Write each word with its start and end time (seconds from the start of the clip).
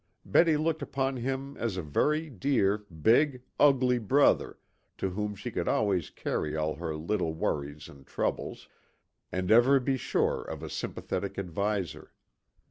Betty 0.25 0.57
looked 0.57 0.81
upon 0.81 1.17
him 1.17 1.55
as 1.57 1.77
a 1.77 1.83
very 1.83 2.27
dear, 2.27 2.79
big, 2.87 3.43
ugly 3.59 3.99
brother 3.99 4.57
to 4.97 5.11
whom 5.11 5.35
she 5.35 5.51
could 5.51 5.67
always 5.67 6.09
carry 6.09 6.55
all 6.57 6.73
her 6.73 6.95
little 6.95 7.35
worries 7.35 7.87
and 7.87 8.07
troubles, 8.07 8.67
and 9.31 9.51
ever 9.51 9.79
be 9.79 9.97
sure 9.97 10.41
of 10.41 10.63
a 10.63 10.71
sympathetic 10.71 11.37
adviser. 11.37 12.13